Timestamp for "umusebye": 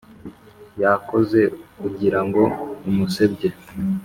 2.89-3.49